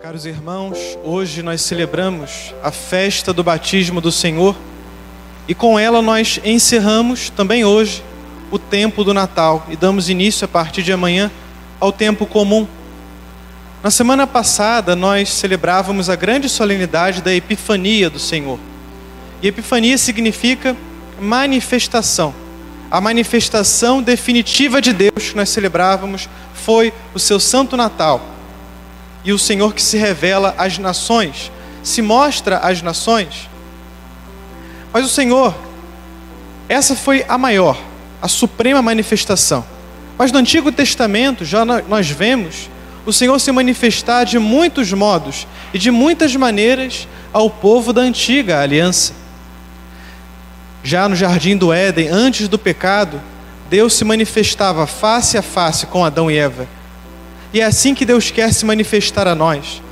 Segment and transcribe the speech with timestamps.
[0.00, 4.56] Caros irmãos, hoje nós celebramos a festa do batismo do Senhor
[5.48, 8.04] e com ela nós encerramos também hoje
[8.48, 11.32] o tempo do Natal e damos início a partir de amanhã
[11.80, 12.64] ao tempo comum.
[13.82, 18.60] Na semana passada nós celebrávamos a grande solenidade da Epifania do Senhor.
[19.42, 20.76] E Epifania significa
[21.20, 22.32] manifestação.
[22.88, 28.37] A manifestação definitiva de Deus que nós celebrávamos foi o seu Santo Natal
[29.28, 33.46] e o Senhor que se revela às nações, se mostra às nações.
[34.90, 35.54] Mas o Senhor,
[36.66, 37.78] essa foi a maior,
[38.22, 39.62] a suprema manifestação.
[40.16, 42.70] Mas no Antigo Testamento já nós vemos
[43.04, 48.62] o Senhor se manifestar de muitos modos e de muitas maneiras ao povo da antiga
[48.62, 49.12] aliança.
[50.82, 53.20] Já no jardim do Éden, antes do pecado,
[53.68, 56.77] Deus se manifestava face a face com Adão e Eva
[57.52, 59.82] e é assim que Deus quer se manifestar a nós.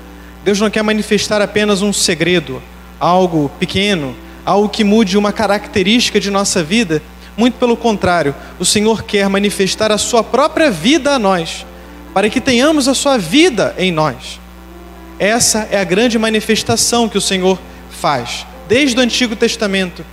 [0.45, 2.63] Deus não quer manifestar apenas um segredo,
[3.01, 7.03] algo pequeno, algo que mude uma característica de nossa vida.
[7.37, 11.67] Muito pelo contrário, o Senhor quer manifestar a sua própria vida a nós,
[12.15, 14.41] para que tenhamos a sua vida em nós.
[15.19, 17.59] Essa é a grande manifestação que o Senhor
[17.91, 20.05] faz, desde o Antigo Testamento.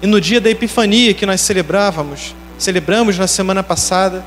[0.00, 4.24] E no dia da Epifania que nós celebrávamos, celebramos na semana passada,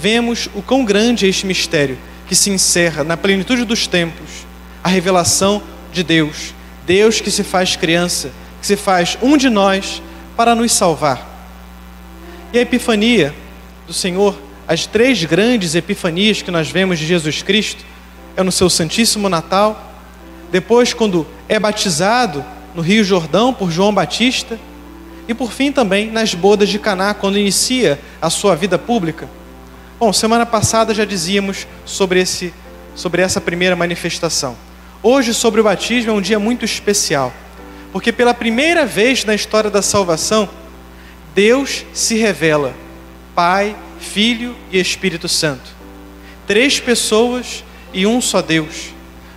[0.00, 4.46] vemos o quão grande é este mistério que se encerra na plenitude dos tempos,
[4.82, 6.54] a revelação de Deus,
[6.86, 8.30] Deus que se faz criança,
[8.60, 10.02] que se faz um de nós
[10.36, 11.34] para nos salvar.
[12.52, 13.34] E a epifania
[13.86, 14.38] do Senhor,
[14.68, 17.84] as três grandes epifanias que nós vemos de Jesus Cristo,
[18.36, 19.92] é no seu Santíssimo Natal,
[20.50, 22.44] depois quando é batizado
[22.74, 24.58] no Rio Jordão por João Batista,
[25.28, 29.28] e por fim também nas bodas de Caná, quando inicia a sua vida pública.
[29.98, 32.52] Bom, semana passada já dizíamos sobre, esse,
[32.94, 34.54] sobre essa primeira manifestação.
[35.02, 37.32] Hoje, sobre o batismo, é um dia muito especial,
[37.92, 40.50] porque pela primeira vez na história da salvação,
[41.34, 42.74] Deus se revela:
[43.34, 45.70] Pai, Filho e Espírito Santo.
[46.46, 48.90] Três pessoas e um só Deus.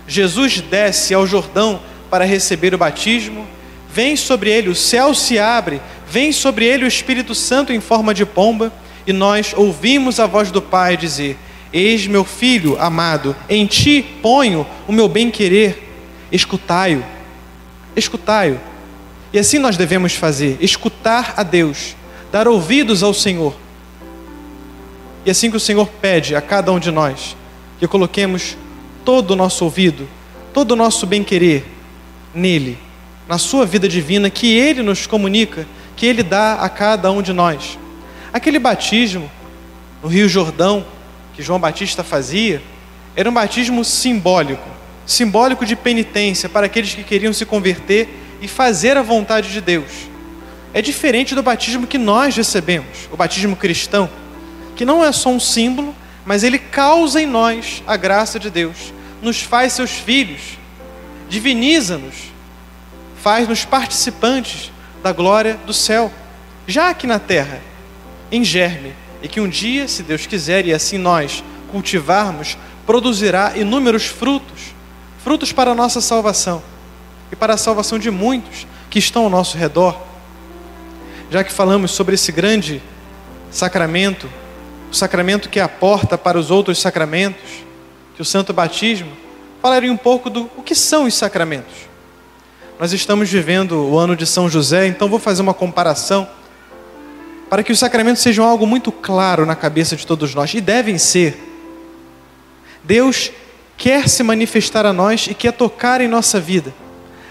[0.06, 1.80] Jesus desce ao Jordão
[2.10, 3.46] para receber o batismo,
[3.90, 8.12] vem sobre ele, o céu se abre, vem sobre ele o Espírito Santo em forma
[8.12, 8.70] de pomba
[9.06, 11.38] e nós ouvimos a voz do Pai dizer:
[11.72, 15.82] Eis meu filho amado, em ti ponho o meu bem-querer,
[16.30, 17.04] escutai-o,
[17.96, 18.58] escutai-o.
[19.32, 21.94] E assim nós devemos fazer: escutar a Deus,
[22.32, 23.54] dar ouvidos ao Senhor.
[25.24, 27.36] E assim que o Senhor pede a cada um de nós,
[27.78, 28.56] que coloquemos
[29.04, 30.08] todo o nosso ouvido,
[30.52, 31.64] todo o nosso bem-querer
[32.34, 32.78] nele,
[33.28, 37.32] na Sua vida divina, que Ele nos comunica, que Ele dá a cada um de
[37.32, 37.78] nós.
[38.32, 39.30] Aquele batismo
[40.02, 40.86] no Rio Jordão
[41.34, 42.62] que João Batista fazia
[43.16, 44.68] era um batismo simbólico,
[45.04, 48.08] simbólico de penitência para aqueles que queriam se converter
[48.40, 50.08] e fazer a vontade de Deus.
[50.72, 54.08] É diferente do batismo que nós recebemos, o batismo cristão,
[54.76, 58.94] que não é só um símbolo, mas ele causa em nós a graça de Deus,
[59.20, 60.58] nos faz seus filhos,
[61.28, 62.14] diviniza-nos,
[63.20, 64.70] faz-nos participantes
[65.02, 66.12] da glória do céu,
[66.66, 67.60] já aqui na terra
[68.30, 68.92] em germe
[69.22, 74.80] e que um dia, se Deus quiser e assim nós cultivarmos, produzirá inúmeros frutos
[75.22, 76.62] frutos para a nossa salvação
[77.30, 79.96] e para a salvação de muitos que estão ao nosso redor.
[81.30, 82.82] Já que falamos sobre esse grande
[83.50, 84.28] sacramento,
[84.90, 87.64] o sacramento que é a porta para os outros sacramentos,
[88.16, 89.12] que o Santo Batismo,
[89.62, 91.88] falarei um pouco do o que são os sacramentos.
[92.78, 96.26] Nós estamos vivendo o ano de São José, então vou fazer uma comparação
[97.50, 100.96] para que os sacramentos sejam algo muito claro na cabeça de todos nós, e devem
[100.96, 101.36] ser.
[102.84, 103.32] Deus
[103.76, 106.72] quer se manifestar a nós e quer tocar em nossa vida,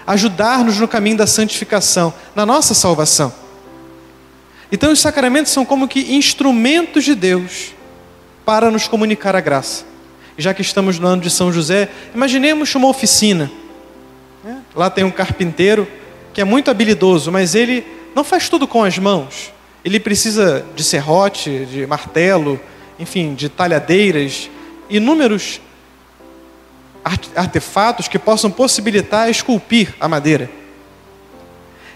[0.06, 3.32] ajudar-nos no caminho da santificação, na nossa salvação.
[4.70, 7.74] Então, os sacramentos são como que instrumentos de Deus
[8.44, 9.84] para nos comunicar a graça.
[10.36, 13.50] Já que estamos no ano de São José, imaginemos uma oficina.
[14.74, 15.88] Lá tem um carpinteiro
[16.32, 17.84] que é muito habilidoso, mas ele
[18.14, 19.52] não faz tudo com as mãos.
[19.84, 22.60] Ele precisa de serrote, de martelo,
[22.98, 24.50] enfim, de talhadeiras,
[24.88, 25.60] inúmeros
[27.34, 30.50] artefatos que possam possibilitar esculpir a madeira.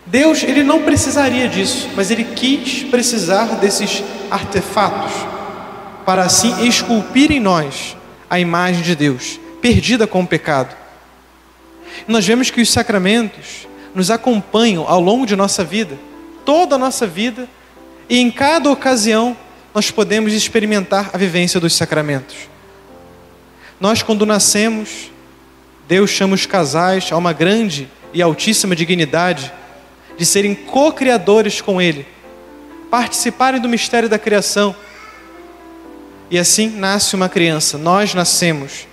[0.06, 5.12] Deus, ele não precisaria disso, mas ele quis precisar desses artefatos
[6.04, 7.96] para assim esculpir em nós
[8.28, 10.74] a imagem de Deus, perdida com o pecado.
[12.06, 15.98] Nós vemos que os sacramentos nos acompanham ao longo de nossa vida,
[16.44, 17.48] toda a nossa vida,
[18.08, 19.36] e em cada ocasião
[19.74, 22.36] nós podemos experimentar a vivência dos sacramentos.
[23.80, 25.10] Nós, quando nascemos,
[25.88, 29.52] Deus chama os casais a uma grande e altíssima dignidade
[30.16, 32.06] de serem co-criadores com Ele,
[32.90, 34.74] participarem do mistério da criação.
[36.30, 38.86] E assim nasce uma criança, nós nascemos.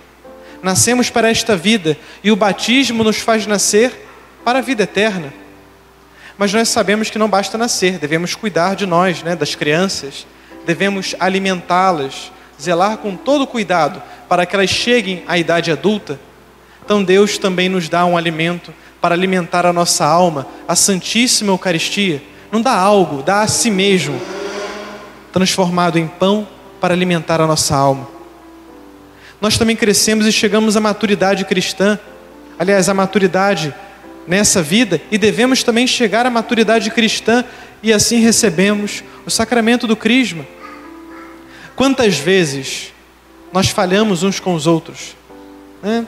[0.62, 3.92] Nascemos para esta vida e o batismo nos faz nascer
[4.44, 5.32] para a vida eterna.
[6.38, 10.26] Mas nós sabemos que não basta nascer, devemos cuidar de nós, né, das crianças,
[10.66, 16.18] devemos alimentá-las, zelar com todo cuidado para que elas cheguem à idade adulta.
[16.84, 22.22] Então Deus também nos dá um alimento para alimentar a nossa alma, a Santíssima Eucaristia.
[22.50, 24.20] Não dá algo, dá a si mesmo,
[25.32, 26.46] transformado em pão
[26.80, 28.08] para alimentar a nossa alma.
[29.40, 31.98] Nós também crescemos e chegamos à maturidade cristã,
[32.58, 33.74] aliás, à maturidade
[34.26, 37.44] nessa vida, e devemos também chegar à maturidade cristã
[37.82, 40.46] e assim recebemos o sacramento do Crisma.
[41.74, 42.92] Quantas vezes
[43.52, 45.16] nós falhamos uns com os outros?
[45.82, 46.06] Né?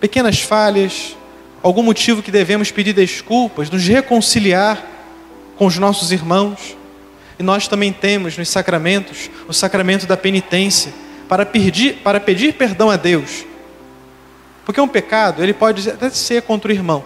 [0.00, 1.16] Pequenas falhas,
[1.62, 4.84] algum motivo que devemos pedir desculpas, nos reconciliar
[5.56, 6.76] com os nossos irmãos.
[7.38, 10.92] E nós também temos nos sacramentos o sacramento da penitência
[11.28, 13.46] para pedir, para pedir perdão a Deus.
[14.64, 17.04] Porque um pecado, ele pode até ser contra o irmão,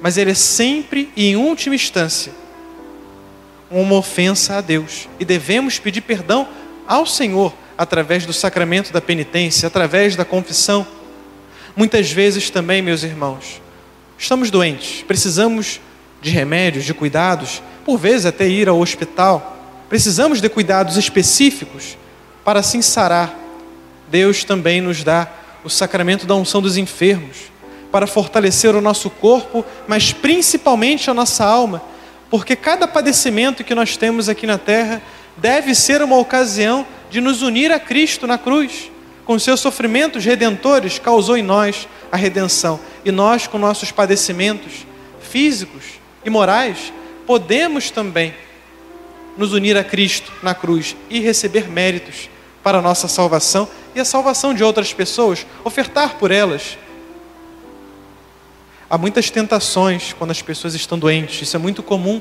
[0.00, 2.32] mas ele é sempre e em última instância
[3.70, 5.08] uma ofensa a Deus.
[5.18, 6.48] E devemos pedir perdão
[6.86, 10.86] ao Senhor através do sacramento da penitência, através da confissão.
[11.76, 13.60] Muitas vezes também, meus irmãos,
[14.20, 15.80] Estamos doentes, precisamos
[16.20, 19.56] de remédios, de cuidados, por vezes até ir ao hospital.
[19.88, 21.96] Precisamos de cuidados específicos
[22.44, 23.34] para assim sarar.
[24.10, 25.26] Deus também nos dá
[25.64, 27.50] o sacramento da unção dos enfermos,
[27.90, 31.82] para fortalecer o nosso corpo, mas principalmente a nossa alma,
[32.30, 35.02] porque cada padecimento que nós temos aqui na terra
[35.36, 38.90] deve ser uma ocasião de nos unir a Cristo na cruz.
[39.24, 42.80] Com seus sofrimentos redentores, causou em nós a redenção.
[43.04, 44.86] E nós, com nossos padecimentos
[45.20, 45.84] físicos
[46.24, 46.92] e morais,
[47.26, 48.34] podemos também
[49.36, 52.28] nos unir a Cristo na cruz e receber méritos
[52.62, 56.76] para a nossa salvação e a salvação de outras pessoas, ofertar por elas.
[58.90, 62.20] Há muitas tentações quando as pessoas estão doentes, isso é muito comum.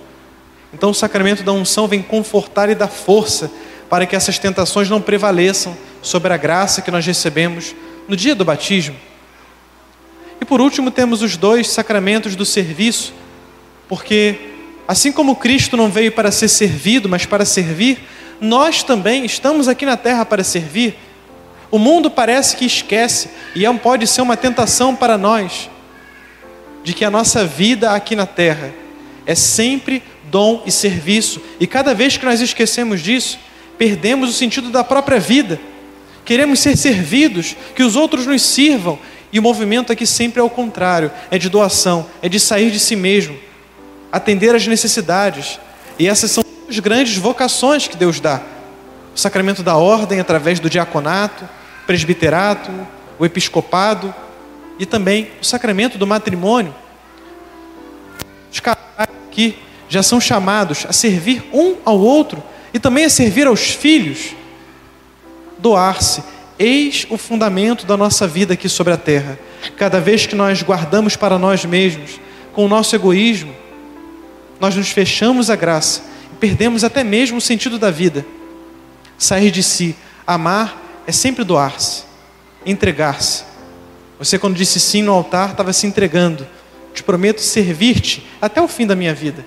[0.71, 3.51] Então o sacramento da unção vem confortar e dar força
[3.89, 7.73] para que essas tentações não prevaleçam sobre a graça que nós recebemos
[8.07, 8.95] no dia do batismo.
[10.39, 13.13] E por último, temos os dois sacramentos do serviço,
[13.87, 14.35] porque
[14.87, 17.97] assim como Cristo não veio para ser servido, mas para servir,
[18.39, 20.95] nós também estamos aqui na terra para servir.
[21.71, 25.67] O mundo parece que esquece, e é pode ser uma tentação para nós,
[26.83, 28.73] de que a nossa vida aqui na terra
[29.25, 33.39] é sempre dom e serviço, e cada vez que nós esquecemos disso,
[33.77, 35.59] perdemos o sentido da própria vida.
[36.25, 38.99] Queremos ser servidos, que os outros nos sirvam,
[39.31, 42.79] e o movimento aqui sempre é o contrário: é de doação, é de sair de
[42.79, 43.37] si mesmo,
[44.11, 45.59] atender às necessidades.
[45.97, 48.41] E essas são as grandes vocações que Deus dá:
[49.15, 51.47] o sacramento da ordem através do diaconato,
[51.85, 52.71] presbiterato,
[53.17, 54.13] o episcopado
[54.79, 56.73] e também o sacramento do matrimônio.
[58.51, 62.41] Os casais aqui já são chamados a servir um ao outro
[62.73, 64.33] e também a servir aos filhos,
[65.59, 66.23] doar-se
[66.59, 69.39] Eis o fundamento da nossa vida aqui sobre a terra.
[69.77, 72.19] Cada vez que nós guardamos para nós mesmos,
[72.51, 73.55] com o nosso egoísmo,
[74.59, 78.25] nós nos fechamos a graça e perdemos até mesmo o sentido da vida.
[79.17, 79.95] Sair de si,
[80.27, 82.03] amar é sempre doar-se,
[82.65, 83.45] entregar-se.
[84.19, 86.45] Você, quando disse sim no altar, estava se entregando.
[86.93, 89.45] Te prometo servir-te até o fim da minha vida.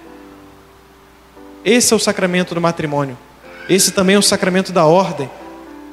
[1.65, 3.17] Esse é o sacramento do matrimônio.
[3.69, 5.31] Esse também é o sacramento da ordem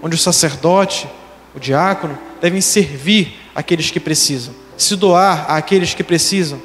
[0.01, 1.07] onde o sacerdote,
[1.53, 6.61] o diácono, devem servir aqueles que precisam, se doar àqueles que precisam,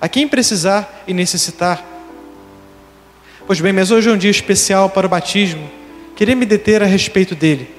[0.00, 1.84] a quem precisar e necessitar.
[3.46, 5.70] Pois bem, mas hoje é um dia especial para o batismo.
[6.16, 7.72] Queria me deter a respeito dele.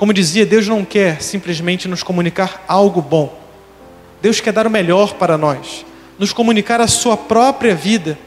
[0.00, 3.38] Como dizia, Deus não quer simplesmente nos comunicar algo bom.
[4.22, 5.84] Deus quer dar o melhor para nós,
[6.18, 8.18] nos comunicar a sua própria vida.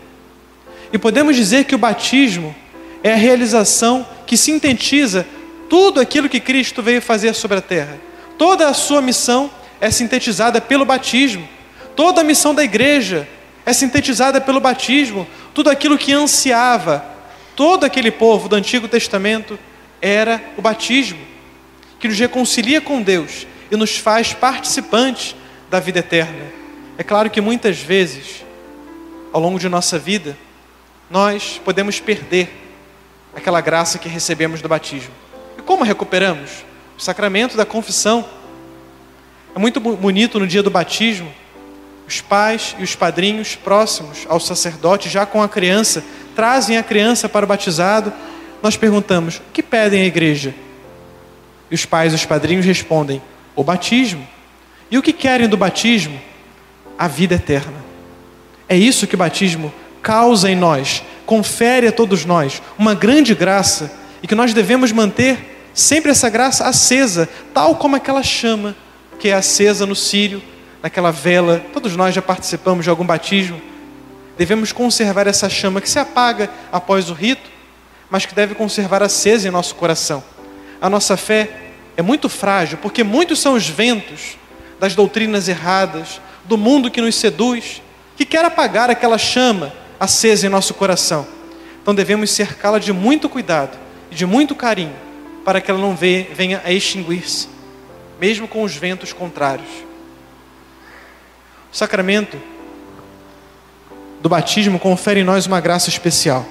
[0.93, 2.55] E podemos dizer que o batismo
[3.01, 5.25] é a realização que sintetiza
[5.67, 7.99] tudo aquilo que Cristo veio fazer sobre a terra.
[8.37, 9.49] Toda a sua missão
[9.81, 11.49] é sintetizada pelo batismo.
[11.95, 13.27] Toda a missão da igreja
[13.65, 15.25] é sintetizada pelo batismo.
[15.55, 17.03] Tudo aquilo que ansiava
[17.55, 19.57] todo aquele povo do Antigo Testamento
[19.99, 21.32] era o batismo,
[22.03, 25.37] que nos reconcilia com Deus e nos faz participantes
[25.71, 26.51] da vida eterna.
[26.97, 28.43] É claro que muitas vezes,
[29.31, 30.37] ao longo de nossa vida,
[31.09, 32.49] nós podemos perder
[33.33, 35.13] aquela graça que recebemos do batismo.
[35.65, 36.65] Como recuperamos?
[36.97, 38.25] O sacramento da confissão.
[39.55, 41.33] É muito bonito no dia do batismo,
[42.05, 46.03] os pais e os padrinhos próximos ao sacerdote, já com a criança,
[46.35, 48.11] trazem a criança para o batizado.
[48.61, 50.53] Nós perguntamos: o que pedem à igreja?
[51.69, 53.21] E os pais os padrinhos respondem:
[53.55, 54.27] o batismo.
[54.89, 56.19] E o que querem do batismo?
[56.97, 57.83] A vida eterna.
[58.69, 63.91] É isso que o batismo causa em nós, confere a todos nós uma grande graça
[64.21, 68.75] e que nós devemos manter sempre essa graça acesa, tal como aquela chama
[69.19, 70.41] que é acesa no círio,
[70.81, 71.63] naquela vela.
[71.71, 73.61] Todos nós já participamos de algum batismo.
[74.37, 77.49] Devemos conservar essa chama que se apaga após o rito,
[78.09, 80.23] mas que deve conservar acesa em nosso coração.
[80.83, 81.49] A nossa fé
[81.95, 84.37] é muito frágil, porque muitos são os ventos
[84.81, 87.81] das doutrinas erradas, do mundo que nos seduz,
[88.17, 91.25] que quer apagar aquela chama acesa em nosso coração.
[91.81, 93.77] Então devemos cercá-la de muito cuidado
[94.11, 94.93] e de muito carinho,
[95.45, 97.47] para que ela não venha a extinguir-se,
[98.19, 99.69] mesmo com os ventos contrários.
[101.71, 102.37] O sacramento
[104.21, 106.45] do batismo confere em nós uma graça especial.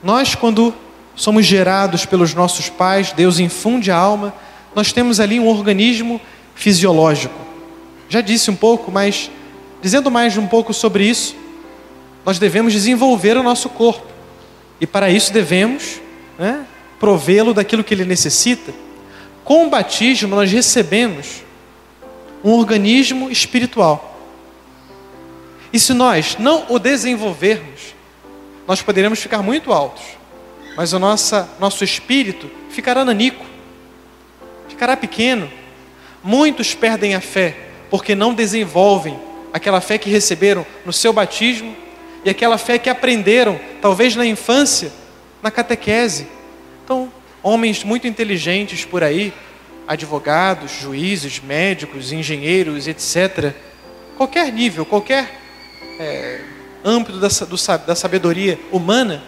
[0.00, 0.72] Nós, quando
[1.14, 4.34] somos gerados pelos nossos pais, Deus infunde a alma,
[4.74, 6.20] nós temos ali um organismo
[6.54, 7.34] fisiológico.
[8.08, 9.30] Já disse um pouco, mas
[9.80, 11.34] dizendo mais um pouco sobre isso,
[12.24, 14.06] nós devemos desenvolver o nosso corpo.
[14.80, 16.00] E para isso devemos
[16.38, 16.64] né,
[16.98, 18.72] provê-lo daquilo que ele necessita.
[19.44, 21.42] Com o batismo, nós recebemos
[22.44, 24.18] um organismo espiritual.
[25.72, 27.94] E se nós não o desenvolvermos,
[28.66, 30.02] nós poderemos ficar muito altos,
[30.76, 33.44] mas o nossa, nosso espírito ficará nanico,
[34.68, 35.50] ficará pequeno.
[36.22, 37.56] Muitos perdem a fé
[37.90, 39.18] porque não desenvolvem
[39.52, 41.76] aquela fé que receberam no seu batismo
[42.24, 44.92] e aquela fé que aprenderam, talvez na infância,
[45.42, 46.26] na catequese.
[46.84, 47.12] Então,
[47.42, 49.32] homens muito inteligentes por aí,
[49.86, 53.52] advogados, juízes, médicos, engenheiros, etc.
[54.16, 55.40] Qualquer nível, qualquer
[55.98, 56.40] é,
[56.84, 59.22] âmbito da, do, da sabedoria humana,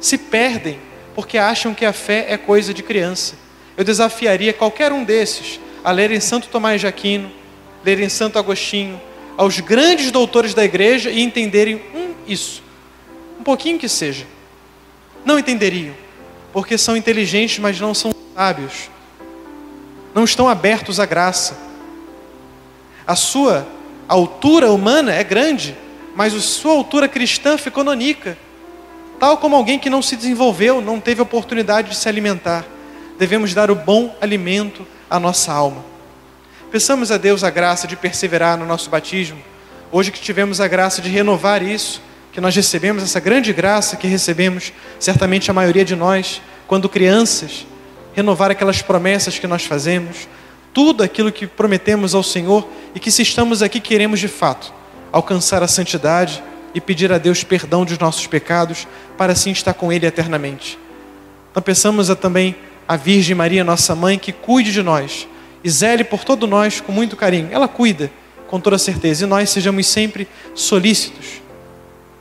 [0.00, 0.78] se perdem
[1.14, 3.34] porque acham que a fé é coisa de criança.
[3.76, 7.30] Eu desafiaria qualquer um desses a lerem Santo Tomás de Aquino,
[7.84, 9.00] lerem Santo Agostinho,
[9.36, 12.62] aos grandes doutores da igreja e entenderem um, isso,
[13.38, 14.26] um pouquinho que seja.
[15.24, 15.94] Não entenderiam,
[16.52, 18.90] porque são inteligentes, mas não são sábios.
[20.14, 21.56] Não estão abertos à graça.
[23.06, 23.66] A sua
[24.08, 25.76] altura humana é grande,
[26.14, 28.36] mas a sua altura cristã ficou nonica.
[29.18, 32.64] Tal como alguém que não se desenvolveu, não teve oportunidade de se alimentar.
[33.18, 35.84] Devemos dar o bom alimento à nossa alma.
[36.70, 39.38] Peçamos a Deus a graça de perseverar no nosso batismo.
[39.90, 42.00] Hoje que tivemos a graça de renovar isso,
[42.32, 47.66] que nós recebemos essa grande graça que recebemos, certamente a maioria de nós, quando crianças,
[48.14, 50.28] renovar aquelas promessas que nós fazemos,
[50.72, 54.72] tudo aquilo que prometemos ao Senhor e que se estamos aqui queremos de fato
[55.10, 56.42] alcançar a santidade
[56.78, 60.78] e pedir a Deus perdão dos nossos pecados para assim estar com Ele eternamente.
[61.50, 62.54] Então peçamos a, também
[62.86, 65.26] a Virgem Maria, nossa mãe, que cuide de nós
[65.62, 67.48] e zele por todo nós com muito carinho.
[67.50, 68.12] Ela cuida,
[68.46, 71.42] com toda certeza, e nós sejamos sempre solícitos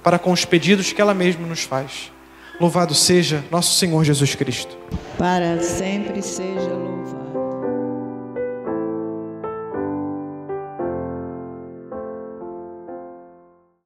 [0.03, 2.11] para com os pedidos que ela mesma nos faz.
[2.59, 4.75] Louvado seja nosso Senhor Jesus Cristo.
[5.19, 7.16] Para sempre seja louvado.